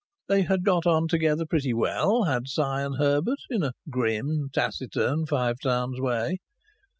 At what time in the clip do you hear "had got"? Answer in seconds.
0.41-0.87